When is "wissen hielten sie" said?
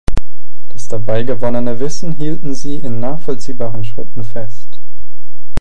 1.79-2.77